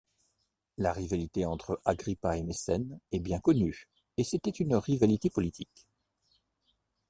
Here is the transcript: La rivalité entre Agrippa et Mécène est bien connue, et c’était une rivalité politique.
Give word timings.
La 0.79 0.93
rivalité 0.93 1.45
entre 1.45 1.79
Agrippa 1.85 2.35
et 2.35 2.41
Mécène 2.41 2.99
est 3.11 3.19
bien 3.19 3.39
connue, 3.39 3.87
et 4.17 4.23
c’était 4.23 4.49
une 4.49 4.75
rivalité 4.75 5.29
politique. 5.29 5.87